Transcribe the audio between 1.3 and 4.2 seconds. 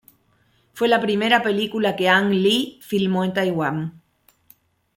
película que Ang Lee filmó en Taiwán.